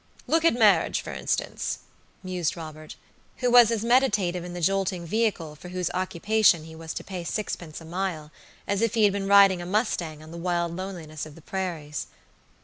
Look 0.25 0.43
at 0.43 0.55
marriages, 0.55 0.99
for 0.99 1.13
instance," 1.13 1.77
mused 2.23 2.57
Robert, 2.57 2.95
who 3.37 3.51
was 3.51 3.69
as 3.69 3.85
meditative 3.85 4.43
in 4.43 4.53
the 4.55 4.59
jolting 4.59 5.05
vehicle, 5.05 5.55
for 5.55 5.69
whose 5.69 5.91
occupation 5.91 6.63
he 6.63 6.73
was 6.75 6.95
to 6.95 7.03
pay 7.03 7.23
sixpence 7.23 7.79
a 7.81 7.85
mile, 7.85 8.31
as 8.67 8.81
if 8.81 8.95
he 8.95 9.03
had 9.03 9.13
been 9.13 9.27
riding 9.27 9.61
a 9.61 9.65
mustang 9.67 10.23
on 10.23 10.31
the 10.31 10.37
wild 10.39 10.75
loneliness 10.75 11.27
of 11.27 11.35
the 11.35 11.41
prairies. 11.43 12.07